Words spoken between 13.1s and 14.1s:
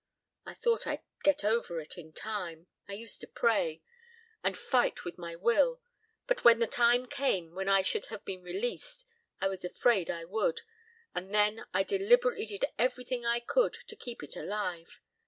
I could to